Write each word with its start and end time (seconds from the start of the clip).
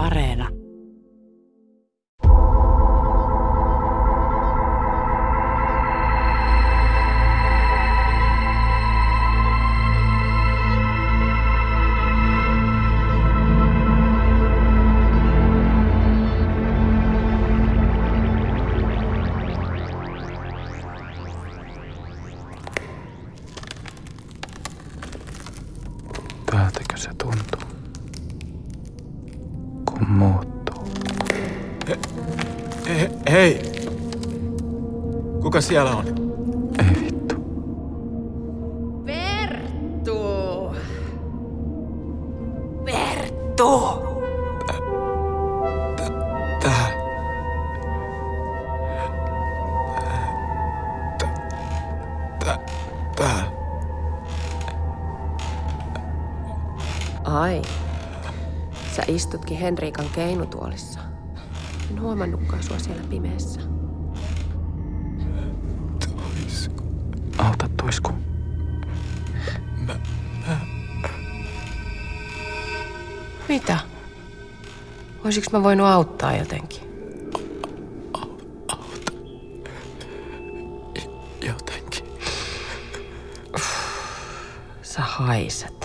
Areena. 0.00 0.59
Kuka 35.42 35.60
siellä 35.60 35.90
on? 35.90 36.04
Ei 36.78 37.04
vittu. 37.04 37.34
Perttu! 39.04 40.18
Perttu! 42.84 43.80
Tää. 46.62 46.90
Tää. 52.44 52.58
Tää. 53.16 53.50
Ai. 57.24 57.62
Sä 58.96 59.02
istutkin 59.08 59.56
Henriikan 59.56 60.06
keinutuolissa. 60.14 61.00
En 61.90 62.00
huomannutkaan 62.00 62.62
sua 62.62 62.78
siellä 62.78 63.02
pimeässä. 63.10 63.60
Mitä? 73.50 73.78
Olisiko 75.24 75.46
mä 75.52 75.62
voinut 75.62 75.86
auttaa 75.86 76.36
jotenkin? 76.36 76.80
Jotenkin. 81.42 82.04
Sä 84.82 85.00
haiset. 85.00 85.79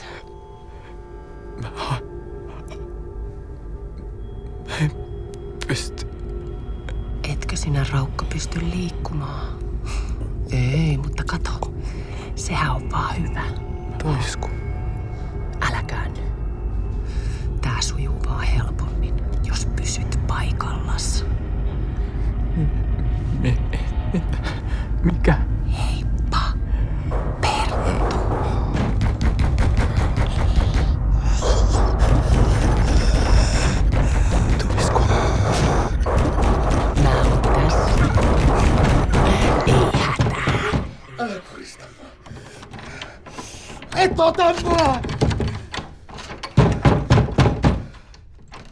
Ota 44.38 44.54
mua! 44.64 45.02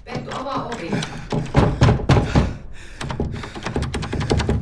Perttu, 0.03 0.31
avaa 0.35 0.65
ovi. 0.65 0.91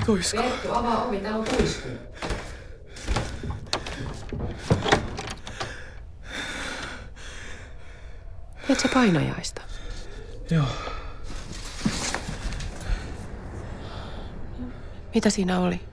Tuisku. 0.06 0.38
Perttu, 0.38 0.72
avaa 0.73 1.03
ovi. 1.06 1.17
Täällä 1.17 1.39
on 1.39 1.45
tuisku. 1.45 1.88
Teet 8.68 8.79
sä 8.79 8.88
painajaista? 8.94 9.62
Joo. 10.51 10.66
Mitä 15.16 15.29
siinä 15.29 15.59
oli? 15.59 15.91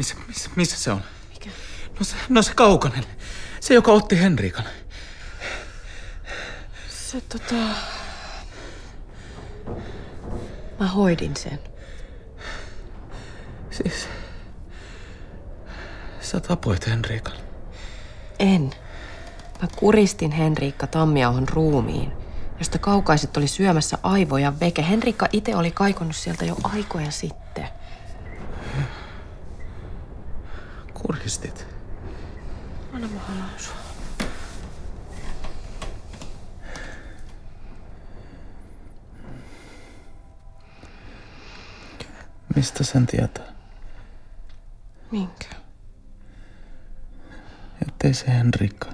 Missä, 0.00 0.14
missä, 0.28 0.50
missä 0.56 0.76
se 0.76 0.90
on? 0.90 1.02
Mikä? 1.32 1.50
No 1.98 2.04
se, 2.04 2.16
no 2.28 2.42
se 2.42 2.54
kaukanen. 2.54 3.04
Se, 3.60 3.74
joka 3.74 3.92
otti 3.92 4.20
Henriikan. 4.20 4.64
Se 6.88 7.20
tota... 7.20 7.54
Mä 10.80 10.86
hoidin 10.86 11.36
sen. 11.36 11.58
Siis... 13.70 14.08
Sä 16.20 16.40
tapoit 16.40 16.86
Henriikan. 16.86 17.36
En. 18.38 18.70
Mä 19.62 19.68
kuristin 19.76 20.32
Henriikka 20.32 20.86
Tammiauhon 20.86 21.48
ruumiin, 21.48 22.12
josta 22.58 22.78
kaukaiset 22.78 23.36
oli 23.36 23.48
syömässä 23.48 23.98
aivoja 24.02 24.60
veke. 24.60 24.88
Henriikka 24.88 25.28
itse 25.32 25.56
oli 25.56 25.70
kaikonnut 25.70 26.16
sieltä 26.16 26.44
jo 26.44 26.56
aikoja 26.62 27.10
sitten. 27.10 27.49
Kuristit. 31.30 31.66
Anna 32.92 33.08
mä 33.08 33.20
lausua. 33.50 33.74
Mistä 42.56 42.84
sen 42.84 43.06
tietää? 43.06 43.52
Minkä? 45.10 45.48
Ettei 47.88 48.14
se 48.14 48.26
Henrikka. 48.26 48.92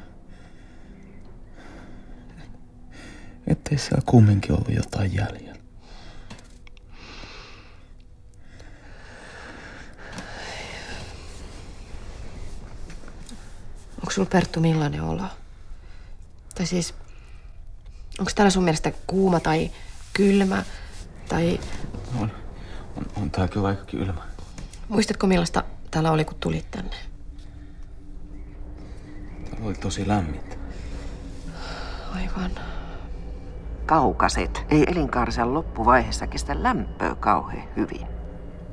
Ettei 3.47 3.79
siellä 3.79 4.03
kumminkin 4.07 4.53
ollut 4.53 4.75
jotain 4.75 5.15
jäljellä. 5.15 5.56
Sulla 14.17 14.29
Perttu 14.33 14.61
millainen 14.61 15.03
olo? 15.03 15.23
Tai 16.55 16.67
siis, 16.67 16.95
onko 18.19 18.31
täällä 18.35 18.51
sun 18.51 18.65
mielestä 18.65 18.93
kuuma 19.07 19.41
tai 19.41 19.71
kylmä? 20.13 20.63
Tai 21.29 21.61
On, 22.21 22.31
on, 22.97 23.07
on 23.23 23.31
tää 23.31 23.49
kyllä 23.49 23.69
aika 23.69 23.85
kylmä. 23.85 24.23
muistatko 24.89 25.27
millaista 25.27 25.65
täällä 25.91 26.13
oli, 26.13 26.25
kun 26.25 26.37
tulit 26.41 26.71
tänne? 26.71 26.97
Täällä 29.51 29.67
oli 29.67 29.75
tosi 29.75 30.09
lämmintä. 30.09 30.57
Aivan. 32.15 32.51
Kaukaset 33.87 34.65
ei 34.69 34.85
elinkaarensa 34.87 35.55
loppuvaiheessa 35.55 36.27
kestä 36.27 36.63
lämpöä 36.63 37.15
kauhean 37.15 37.69
hyvin. 37.77 38.07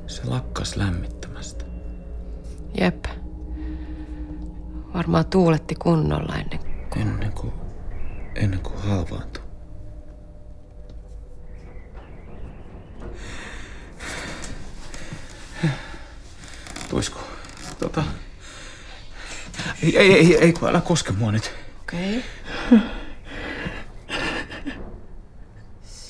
Se 0.06 0.24
lakkas 0.24 0.76
lämmittämästä. 0.76 1.64
Jep. 2.80 3.04
Varmaan 4.94 5.26
tuuletti 5.26 5.74
kunnolla 5.74 6.34
ennen 6.36 6.60
Ennen 6.96 7.32
kuin, 7.32 7.52
ennen 8.34 8.60
kuin 8.60 8.78
halvaantui. 8.78 9.44
Tuisku, 16.88 17.18
tota... 17.78 18.04
Ei, 19.82 19.98
ei, 19.98 20.12
ei, 20.12 20.36
ei, 20.36 20.52
kun 20.52 20.68
älä 20.68 20.80
koske 20.80 21.12
mua 21.12 21.32
nyt. 21.32 21.52
Okei. 21.80 22.24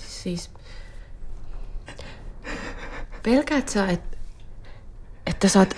Siis... 0.09 0.51
Pelkäät 3.23 3.69
sä, 3.69 3.87
et, 3.87 4.19
että 5.27 5.49
sä 5.49 5.59
oot 5.59 5.77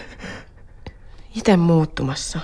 itse 1.35 1.57
muuttumassa? 1.57 2.41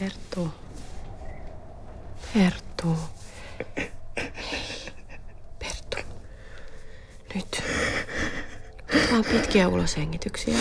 Perttu. 0.00 0.50
Perttu. 2.34 2.96
Perttu. 5.58 5.96
Nyt. 7.34 7.62
Vaan 9.12 9.24
pitkiä 9.24 9.68
uloshengityksiä. 9.90 10.58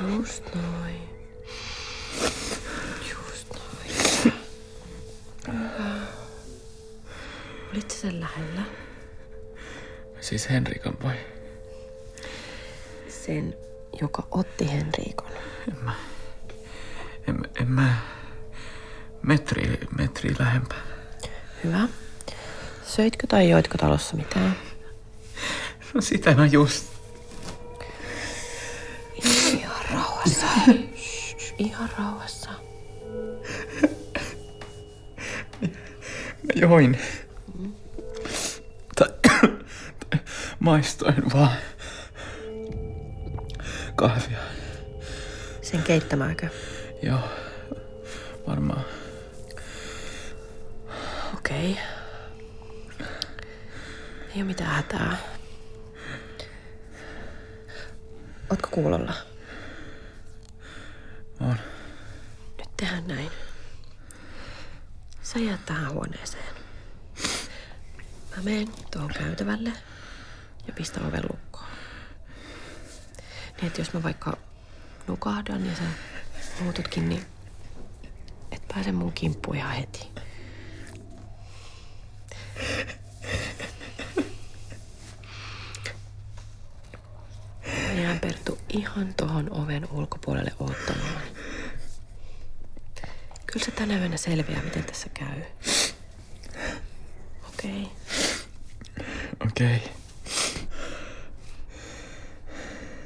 Just 0.00 0.54
noin. 0.54 1.08
Just 3.10 3.54
noin. 3.54 3.96
Hyvä. 5.48 6.06
Olit 7.72 7.90
sä 7.90 8.00
sen 8.00 8.20
lähellä? 8.20 8.62
Siis 10.20 10.50
Henrikan 10.50 10.96
vai? 11.02 11.16
Sen, 13.08 13.54
joka 14.00 14.26
otti 14.30 14.70
Henriikon. 14.72 15.32
En, 17.28 17.40
en 17.60 17.70
mä... 17.70 17.96
Metri, 19.22 19.78
metri 19.98 20.34
lähempää. 20.38 20.97
Hyvä. 21.64 21.88
Söitkö 22.86 23.26
tai 23.26 23.50
joitko 23.50 23.78
talossa 23.78 24.16
mitään? 24.16 24.56
No 25.94 26.00
sitä 26.00 26.34
mä 26.34 26.46
just... 26.46 26.86
Ihan 29.24 29.84
rauhassa. 29.92 30.46
Shh, 30.96 31.54
ihan 31.58 31.88
rauhassa. 31.98 32.50
Mä 36.42 36.52
join. 36.54 36.98
Tai, 38.96 39.08
tai 39.22 39.50
maistoin 40.58 41.32
vaan 41.32 41.52
kahvia. 43.96 44.38
Sen 45.62 45.82
keittämääkö? 45.82 46.48
Joo, 47.02 47.20
varmaan. 48.46 48.84
Okei. 51.48 51.78
Ei 54.28 54.36
ole 54.36 54.44
mitään 54.44 54.70
hätää. 54.70 55.16
Ootko 58.50 58.68
kuulolla? 58.70 59.14
On. 61.40 61.56
Nyt 62.58 62.68
tehdään 62.76 63.08
näin. 63.08 63.30
Sä 65.22 65.38
jäät 65.38 65.66
tähän 65.66 65.92
huoneeseen. 65.92 66.54
Mä 68.36 68.42
menen 68.42 68.68
tuohon 68.90 69.14
käytävälle 69.14 69.72
ja 70.66 70.72
pistän 70.72 71.06
oven 71.06 71.24
lukkoon. 71.32 71.70
Niin, 73.56 73.66
että 73.66 73.80
jos 73.80 73.92
mä 73.92 74.02
vaikka 74.02 74.36
nukahdan 75.06 75.66
ja 75.66 75.76
sä 75.76 75.82
muututkin, 76.60 77.08
niin 77.08 77.26
et 78.52 78.68
pääse 78.68 78.92
mun 78.92 79.12
kimppuun 79.12 79.56
ihan 79.56 79.72
heti. 79.76 80.08
Mä 87.66 87.92
jään 88.02 88.20
Perttu 88.20 88.57
ihan 88.68 89.14
tohon 89.14 89.50
oven 89.52 89.88
ulkopuolelle 89.90 90.52
oottamaan. 90.60 91.22
Kyllä 93.46 93.64
se 93.64 93.70
tänä 93.70 93.98
yönä 93.98 94.16
selviää, 94.16 94.62
miten 94.62 94.84
tässä 94.84 95.08
käy. 95.08 95.42
Okei. 97.48 97.82
Okay. 97.82 99.06
Okei. 99.46 99.76
Okay. 99.76 99.88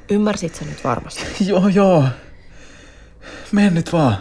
Ymmärsit 0.09 0.55
sä 0.55 0.65
nyt 0.65 0.83
varmasti? 0.83 1.21
Joo, 1.49 1.67
joo. 1.67 2.07
Mene 3.51 3.69
nyt 3.69 3.93
vaan. 3.93 4.17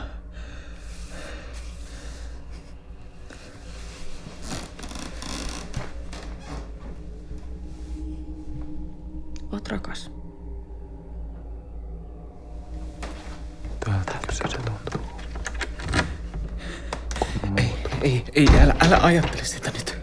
Oot 9.52 9.68
rakas. 9.68 10.21
Ei, 18.34 18.46
älä, 18.62 18.74
älä 18.86 18.98
ajattele 19.02 19.44
sitä 19.44 19.70
nyt. 19.70 20.02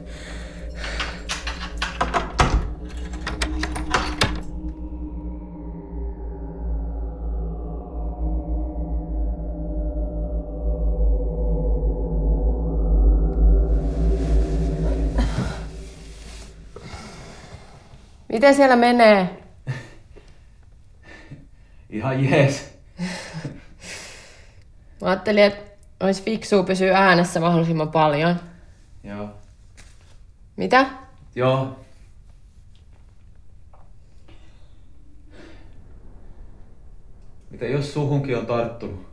Miten 18.32 18.56
siellä 18.56 18.76
menee? 18.76 19.30
Ihan 21.90 22.30
jees. 22.30 22.74
Mä 25.02 25.08
ajattelin, 25.08 25.44
että 25.44 25.69
olisi 26.00 26.24
fiksua 26.24 26.64
pysyä 26.64 26.98
äänessä 26.98 27.40
mahdollisimman 27.40 27.92
paljon. 27.92 28.36
Joo. 29.04 29.30
Mitä? 30.56 30.90
Joo. 31.36 31.80
Mitä 37.50 37.66
jos 37.66 37.94
suhunkin 37.94 38.38
on 38.38 38.46
tarttunut? 38.46 39.10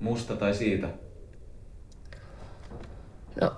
Musta 0.00 0.36
tai 0.36 0.54
siitä? 0.54 0.88
No, 3.40 3.56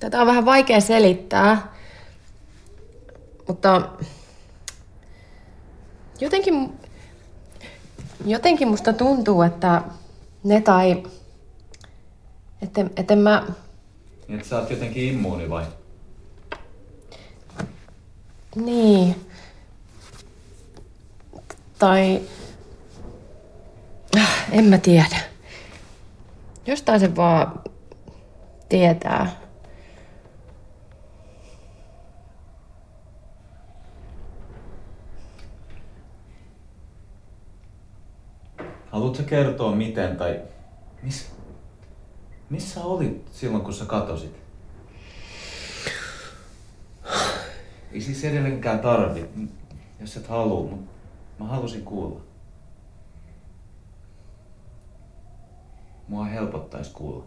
tätä 0.00 0.20
on 0.20 0.26
vähän 0.26 0.44
vaikea 0.44 0.80
selittää, 0.80 1.72
mutta 3.48 3.88
jotenkin, 6.20 6.79
jotenkin 8.24 8.68
musta 8.68 8.92
tuntuu, 8.92 9.42
että 9.42 9.82
ne 10.44 10.60
tai, 10.60 11.02
että, 12.62 12.84
että 12.96 13.14
en 13.14 13.18
mä, 13.18 13.46
Niin, 14.28 14.36
että 14.38 14.48
sä 14.48 14.58
oot 14.58 14.70
jotenkin 14.70 15.04
immuuni 15.08 15.50
vai? 15.50 15.64
niin, 18.56 19.26
tai 21.78 22.20
en 24.52 24.64
mä 24.64 24.78
tiedä. 24.78 25.16
Jostain 26.66 27.00
se 27.00 27.16
vaan 27.16 27.60
tietää. 28.68 29.40
Haluatko 38.90 39.22
kertoa 39.22 39.76
miten 39.76 40.16
tai 40.16 40.40
miss, 41.02 41.26
missä 42.50 42.84
olit 42.84 43.28
silloin 43.32 43.64
kun 43.64 43.74
sä 43.74 43.84
katosit? 43.84 44.40
Ei 47.92 48.00
siis 48.00 48.24
edelleenkään 48.24 48.80
tarvi, 48.80 49.28
jos 50.00 50.16
et 50.16 50.28
halua, 50.28 50.70
mutta 50.70 50.90
mä 51.38 51.46
halusin 51.46 51.84
kuulla. 51.84 52.20
Mua 56.08 56.24
helpottais 56.24 56.88
kuulla. 56.88 57.24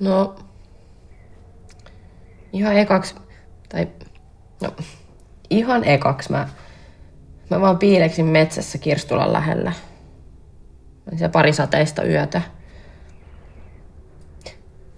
No, 0.00 0.36
ihan 2.52 2.76
ekaks, 2.76 3.14
tai 3.68 3.88
no, 4.62 4.76
ihan 5.50 5.84
ekaks 5.84 6.28
mä, 6.30 6.48
mä 7.50 7.60
vaan 7.60 7.78
piileksin 7.78 8.26
metsässä 8.26 8.78
Kirstulan 8.78 9.32
lähellä. 9.32 9.72
Olin 11.06 11.18
siellä 11.18 11.32
pari 11.32 11.52
sateista 11.52 12.04
yötä. 12.04 12.42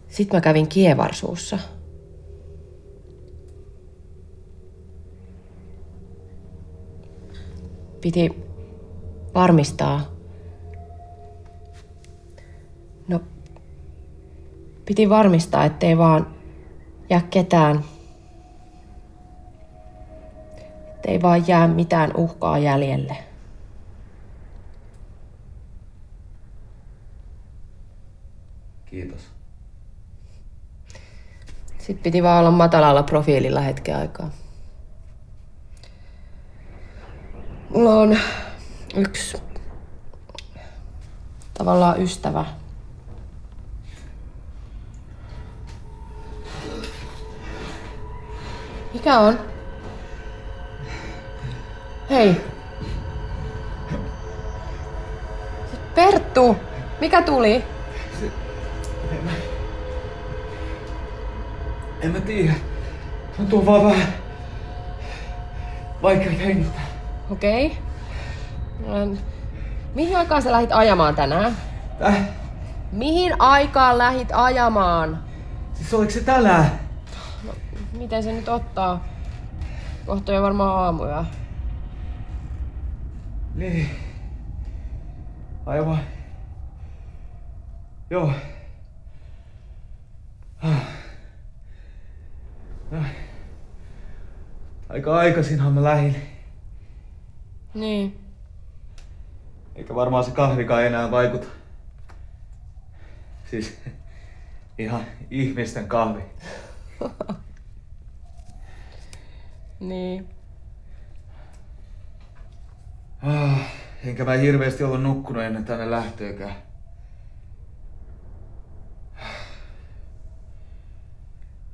Sitten 0.09 0.37
mä 0.37 0.41
kävin 0.41 0.69
Kievarsuussa. 0.69 1.59
Piti 8.01 8.31
varmistaa. 9.35 10.13
No, 13.09 13.21
Piti 14.85 15.09
varmistaa, 15.09 15.65
ettei 15.65 15.99
vaan 15.99 16.35
jää 17.11 17.21
ketään. 17.31 17.85
Ettei 21.09 21.23
vaan 21.23 21.49
jää 21.49 21.69
mitään 21.69 22.17
uhkaa 22.17 22.59
jäljelle. 22.59 23.17
Kiitos. 28.85 29.21
Sitten 31.79 32.03
piti 32.03 32.23
vaan 32.23 32.41
olla 32.41 32.51
matalalla 32.51 33.03
profiililla 33.03 33.61
hetken 33.61 33.97
aikaa. 33.97 34.31
Mulla 37.71 37.95
on 37.95 38.19
yksi 38.95 39.43
tavallaan 41.55 42.03
ystävä. 42.03 42.45
Mikä 48.95 49.19
on? 49.19 49.48
Hei. 52.11 52.41
Perttu, 55.95 56.57
mikä 57.01 57.23
tuli? 57.23 57.65
En 62.01 62.11
mä 62.11 62.21
tiedä. 62.21 62.55
Tuntuu 63.37 63.67
vaan 63.67 63.85
vähän 63.85 64.09
vaikea 66.03 66.31
hengittää. 66.31 66.87
Okei. 67.31 67.79
Okay. 68.87 69.17
Mihin 69.95 70.17
aikaan 70.17 70.43
sä 70.43 70.53
lähit 70.53 70.73
ajamaan 70.73 71.15
tänään? 71.15 71.57
Täh? 71.99 72.17
Mihin 72.93 73.35
aikaan 73.39 73.99
lähit 73.99 74.29
ajamaan? 74.33 75.23
Siis 75.75 75.95
oliko 75.95 76.11
se 76.11 76.21
tänään? 76.21 76.71
Miten 77.93 78.23
se 78.23 78.33
nyt 78.33 78.49
ottaa? 78.49 79.05
Kohta 80.07 80.33
jo 80.33 80.43
varmaan 80.43 80.85
aamuja. 80.85 81.25
Niin. 83.59 83.91
Aivan. 85.67 86.01
Joo. 88.11 88.33
Ah. 90.63 90.87
No. 92.91 93.05
Aika 94.89 95.17
aikaisinhan 95.17 95.73
mä 95.73 95.85
lähin. 95.85 96.17
Niin. 97.75 98.21
Eikä 99.75 99.95
varmaan 99.95 100.25
se 100.25 100.31
kahvikaan 100.31 100.87
enää 100.87 101.11
vaikuta. 101.11 101.47
Siis 103.51 103.81
ihan 104.79 105.05
ihmisten 105.31 105.89
kahvi. 105.89 106.23
Niin. 109.81 110.38
Ah, 113.23 113.61
enkä 114.05 114.25
mä 114.25 114.33
hirveästi 114.33 114.85
ollut 114.85 115.03
nukkunut 115.03 115.43
ennen 115.43 115.65
tänne 115.65 115.91
lähtöökään. 115.91 116.55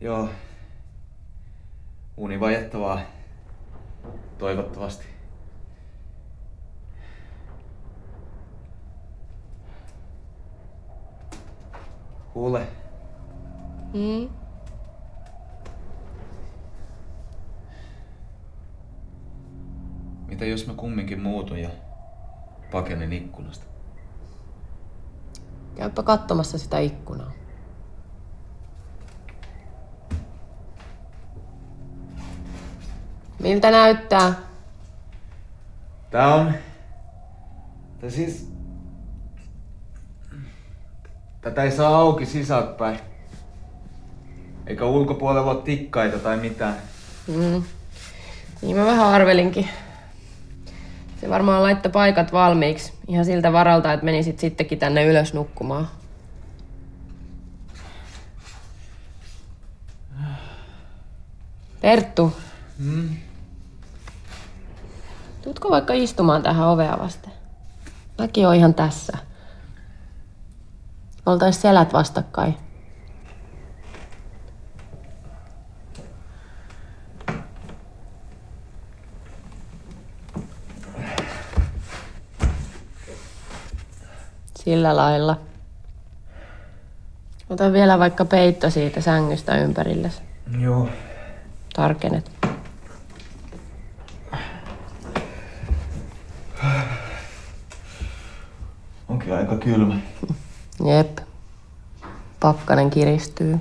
Joo. 0.00 0.28
Uni 2.16 2.40
vajettavaa. 2.40 3.00
Toivottavasti. 4.38 5.06
Kuule, 12.32 12.66
Mm. 13.94 14.43
Mitä 20.34 20.44
jos 20.44 20.66
mä 20.66 20.74
kumminkin 20.74 21.20
muutun 21.20 21.58
ja 21.58 21.70
pakenen 22.70 23.12
ikkunasta? 23.12 23.64
Käypä 25.76 26.02
katsomassa 26.02 26.58
sitä 26.58 26.78
ikkunaa. 26.78 27.32
Miltä 33.38 33.70
näyttää? 33.70 34.34
Tää 36.10 36.34
on... 36.34 36.54
Tää 38.00 38.10
siis... 38.10 38.52
Tätä 41.40 41.62
ei 41.62 41.70
saa 41.70 41.96
auki 41.96 42.26
sisältäpäin. 42.26 42.98
Eikä 44.66 44.84
ulkopuolella 44.84 45.50
ole 45.50 45.62
tikkaita 45.62 46.18
tai 46.18 46.36
mitään. 46.36 46.76
Mm. 47.26 47.62
Niin 48.62 48.76
mä 48.76 48.86
vähän 48.86 49.06
arvelinkin. 49.06 49.68
Se 51.24 51.30
varmaan 51.30 51.62
laittoi 51.62 51.92
paikat 51.92 52.32
valmiiksi. 52.32 52.92
Ihan 53.08 53.24
siltä 53.24 53.52
varalta, 53.52 53.92
että 53.92 54.04
menisit 54.04 54.38
sittenkin 54.38 54.78
tänne 54.78 55.04
ylös 55.04 55.34
nukkumaan. 55.34 55.88
Perttu. 61.80 62.36
Mm. 62.78 63.16
Tuutko 65.42 65.70
vaikka 65.70 65.92
istumaan 65.92 66.42
tähän 66.42 66.68
ovea 66.68 66.98
vasten? 66.98 67.32
Mäkin 68.18 68.48
on 68.48 68.54
ihan 68.54 68.74
tässä. 68.74 69.18
Oltais 71.26 71.62
selät 71.62 71.92
vastakkain. 71.92 72.56
Sillä 84.64 84.96
lailla. 84.96 85.40
Ota 87.50 87.72
vielä 87.72 87.98
vaikka 87.98 88.24
peitto 88.24 88.70
siitä 88.70 89.00
sängystä 89.00 89.58
ympärille. 89.58 90.10
Joo. 90.60 90.88
Tarkenet. 91.76 92.30
Onkin 99.08 99.34
aika 99.34 99.56
kylmä. 99.56 99.94
Jep. 100.84 101.18
Pakkanen 102.40 102.90
kiristyy. 102.90 103.60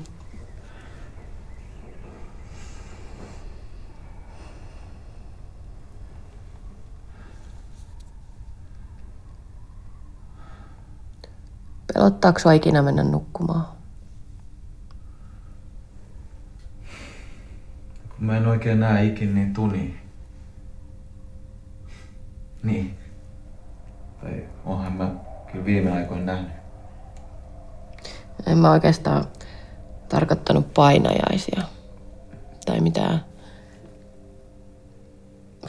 Pelottaako 12.03 12.39
sua 12.39 12.51
ikinä 12.51 12.81
mennä 12.81 13.03
nukkumaan? 13.03 13.65
Kun 18.09 18.25
mä 18.25 18.37
en 18.37 18.47
oikein 18.47 18.79
näe 18.79 19.05
ikin 19.05 19.35
niin 19.35 19.53
tuni. 19.53 19.99
Niin. 22.63 22.97
Tai 24.21 24.45
onhan 24.65 24.93
mä 24.93 25.11
kyllä 25.51 25.65
viime 25.65 25.91
aikoina 25.91 26.25
nähnyt. 26.25 26.51
En 28.45 28.57
mä 28.57 28.71
oikeastaan 28.71 29.25
tarkoittanut 30.09 30.73
painajaisia. 30.73 31.61
Tai 32.65 32.81
mitään. 32.81 33.25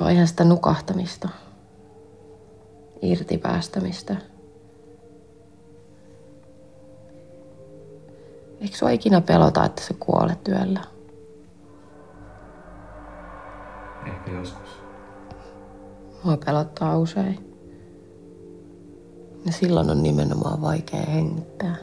Vaan 0.01 0.13
ihan 0.13 0.29
sitä 0.29 0.45
nukahtamista. 0.45 1.29
Irtipäästämistä. 3.03 4.34
Eikö 8.65 8.77
sua 8.77 8.91
ikinä 8.91 9.21
pelota, 9.21 9.65
että 9.65 9.83
sä 9.83 9.95
kuolet 10.01 10.49
yöllä? 10.49 10.81
Ehkä 14.07 14.31
joskus. 14.31 14.69
Mua 16.25 16.37
pelottaa 16.47 16.99
usein. 16.99 17.55
Ja 19.47 19.53
silloin 19.53 19.91
on 19.91 20.03
nimenomaan 20.03 20.63
vaikea 20.63 21.03
hengittää. 21.07 21.77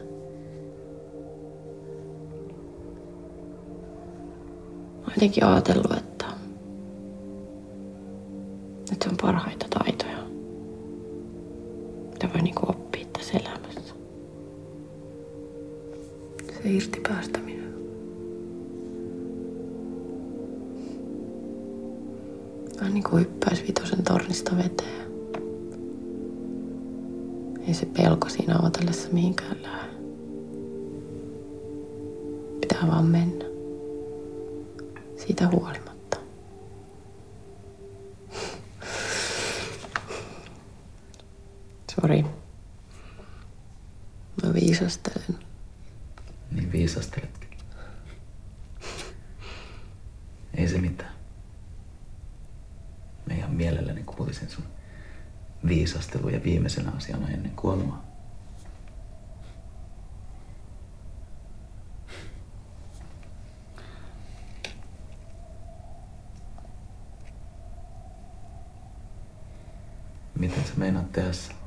Mä 4.97 5.07
oon 5.07 5.13
jotenkin 5.15 5.45
ajatellut, 5.45 5.97
että, 5.97 6.25
että 8.91 9.03
se 9.05 9.09
on 9.09 9.17
parhaita 9.21 9.65
taitoja, 9.69 10.00
Sori. 41.95 42.23
Mä 44.43 44.53
viisastelen. 44.53 45.39
Niin 46.51 46.71
viisasteletkin. 46.71 47.49
Ei 50.53 50.67
se 50.67 50.77
mitään. 50.77 51.13
Mä 53.29 53.35
ihan 53.35 53.51
mielelläni 53.51 54.03
kuulisin 54.03 54.49
sun 54.49 54.63
viisasteluja 55.67 56.43
viimeisenä 56.43 56.91
asiana 56.91 57.29
ennen 57.29 57.51
kuolemaa. 57.51 58.03
Miten 70.39 70.65
sä 70.65 70.73
meinaat 70.77 71.11
tehdä 71.11 71.33
sen? 71.33 71.60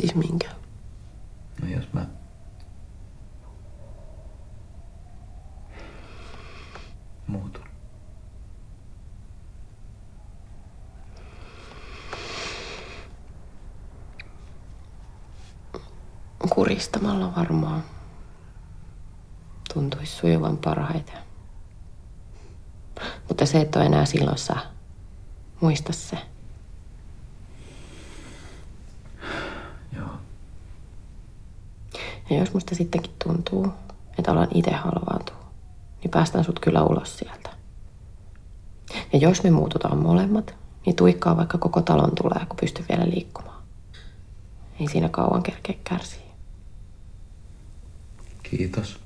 Siis 0.00 0.14
minkä? 0.14 0.48
No 1.62 1.68
jos 1.68 1.92
mä... 1.92 2.06
Muutun. 7.26 7.64
Kuristamalla 16.54 17.32
varmaan. 17.36 17.84
Tuntuisi 19.74 20.12
sujuvan 20.12 20.56
parhaiten. 20.56 21.18
Mutta 23.28 23.46
se 23.46 23.60
et 23.60 23.76
ole 23.76 23.86
enää 23.86 24.06
silloin 24.06 24.38
sä. 24.38 24.56
Muista 25.60 25.92
se. 25.92 26.18
Joo. 29.96 30.08
Ja 32.30 32.38
jos 32.38 32.54
musta 32.54 32.74
sittenkin 32.74 33.12
tuntuu, 33.24 33.68
että 34.18 34.32
alan 34.32 34.48
itse 34.54 34.72
halvaantua, 34.72 35.36
niin 36.02 36.10
päästään 36.10 36.44
sut 36.44 36.60
kyllä 36.60 36.82
ulos 36.82 37.18
sieltä. 37.18 37.50
Ja 39.12 39.18
jos 39.18 39.42
me 39.42 39.50
muututaan 39.50 39.98
molemmat, 39.98 40.54
niin 40.86 40.96
tuikkaa 40.96 41.36
vaikka 41.36 41.58
koko 41.58 41.82
talon 41.82 42.14
tulee, 42.14 42.46
kun 42.46 42.56
pystyy 42.60 42.84
vielä 42.88 43.10
liikkumaan. 43.10 43.62
Ei 44.80 44.88
siinä 44.88 45.08
kauan 45.08 45.42
kerkeä 45.42 45.74
kärsiä. 45.84 46.20
Kiitos. 48.42 49.00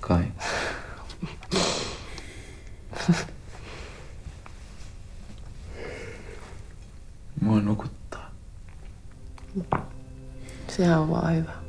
Kai. 0.00 0.24
Mua 7.40 7.60
nukuttaa. 7.60 8.30
Sehän 10.68 11.00
on 11.00 11.10
vaan 11.10 11.34
hyvä. 11.36 11.65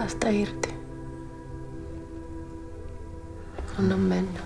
Päästä 0.00 0.28
irti. 0.28 0.74
Anna 3.78 3.96
mennä. 3.96 4.40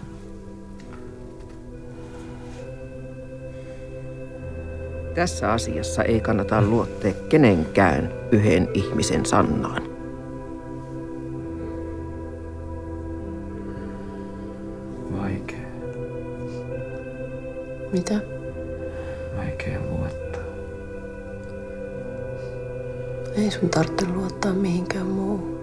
Tässä 5.14 5.52
asiassa 5.52 6.02
ei 6.02 6.20
kannata 6.20 6.62
luottaa 6.62 7.10
kenenkään 7.28 8.10
yhden 8.32 8.68
ihmisen 8.74 9.26
sannaan. 9.26 9.82
Vaikea. 15.12 15.68
Mitä? 17.92 18.33
Ei 23.44 23.50
sun 23.50 23.70
tarvitse 23.70 24.06
luottaa 24.06 24.52
mihinkään 24.52 25.06
muuhun. 25.06 25.53